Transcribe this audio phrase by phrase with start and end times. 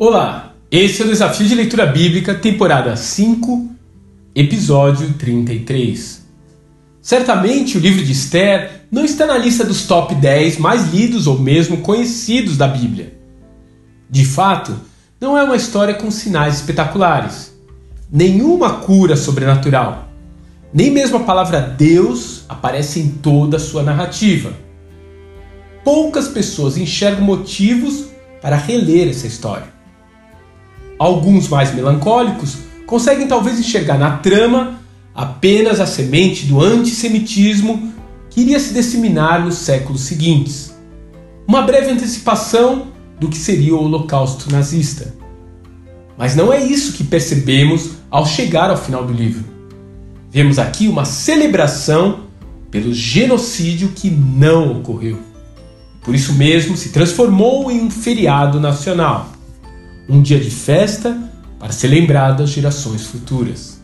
[0.00, 3.68] Olá, esse é o Desafio de Leitura Bíblica, temporada 5,
[4.32, 6.24] episódio 33.
[7.02, 11.40] Certamente o livro de Esther não está na lista dos top 10 mais lidos ou
[11.40, 13.18] mesmo conhecidos da Bíblia.
[14.08, 14.78] De fato,
[15.20, 17.52] não é uma história com sinais espetaculares,
[18.08, 20.12] nenhuma cura sobrenatural,
[20.72, 24.52] nem mesmo a palavra Deus aparece em toda a sua narrativa.
[25.82, 28.04] Poucas pessoas enxergam motivos
[28.40, 29.77] para reler essa história.
[30.98, 34.80] Alguns mais melancólicos conseguem talvez enxergar na trama
[35.14, 37.92] apenas a semente do antissemitismo
[38.30, 40.74] que iria se disseminar nos séculos seguintes.
[41.46, 42.88] Uma breve antecipação
[43.20, 45.14] do que seria o Holocausto nazista.
[46.16, 49.44] Mas não é isso que percebemos ao chegar ao final do livro.
[50.30, 52.20] Vemos aqui uma celebração
[52.70, 55.18] pelo genocídio que não ocorreu.
[56.02, 59.37] Por isso mesmo se transformou em um feriado nacional
[60.08, 61.16] um dia de festa
[61.58, 63.78] para ser lembrado às gerações futuras.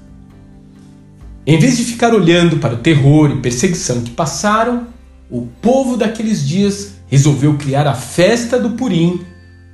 [1.47, 4.87] Em vez de ficar olhando para o terror e perseguição que passaram,
[5.31, 9.21] o povo daqueles dias resolveu criar a festa do Purim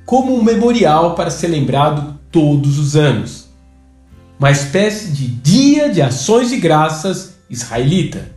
[0.05, 3.49] como um memorial para ser lembrado todos os anos.
[4.37, 8.31] Uma espécie de dia de ações de graças israelita.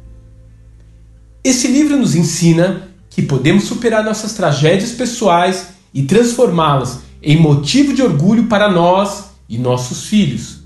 [1.43, 8.03] Esse livro nos ensina que podemos superar nossas tragédias pessoais e transformá-las em motivo de
[8.03, 10.63] orgulho para nós e nossos filhos.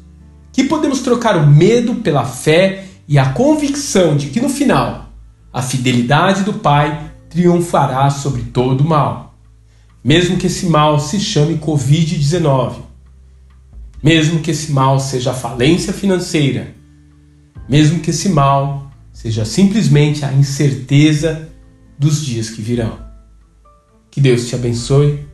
[0.53, 5.13] Que podemos trocar o medo pela fé e a convicção de que no final
[5.53, 9.39] a fidelidade do Pai triunfará sobre todo o mal.
[10.03, 12.77] Mesmo que esse mal se chame Covid-19,
[14.03, 16.75] mesmo que esse mal seja falência financeira,
[17.69, 21.49] mesmo que esse mal seja simplesmente a incerteza
[21.99, 22.99] dos dias que virão.
[24.11, 25.28] Que Deus te abençoe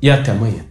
[0.00, 0.69] e até amanhã.